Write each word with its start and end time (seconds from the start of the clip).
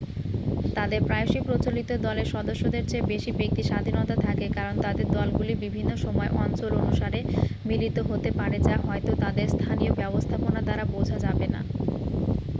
তাদের 0.77 0.99
প্রায়শই 1.03 1.41
প্রচলিত 1.47 1.89
দলের 2.05 2.27
সদস্যদের 2.35 2.83
চেয়ে 2.85 3.09
বেশি 3.11 3.31
ব্যক্তিস্বাধীনতা 3.33 4.15
থাকে 4.25 4.45
কারণ 4.51 4.75
তাদের 4.81 5.07
দলগুলি 5.11 5.53
বিভিন্ন 5.63 5.91
সময় 5.97 6.31
অঞ্চল 6.37 6.71
অনুসারে 6.79 7.19
মিলিত 7.65 7.97
হতে 8.09 8.29
পারে 8.39 8.57
যা 8.61 8.75
হয়তো 8.85 9.11
তাদের 9.23 9.47
স্থানীয় 9.55 9.91
ব্যবস্থাপনা 10.01 10.59
দ্বারা 10.63 10.83
বোঝা 10.93 11.17
যাবেনা 11.25 11.59